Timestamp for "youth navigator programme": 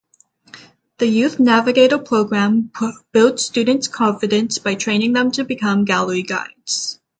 1.05-2.71